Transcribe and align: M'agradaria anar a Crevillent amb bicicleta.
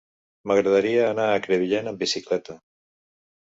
M'agradaria 0.51 1.03
anar 1.11 1.27
a 1.35 1.43
Crevillent 1.45 1.93
amb 1.95 2.05
bicicleta. 2.07 2.61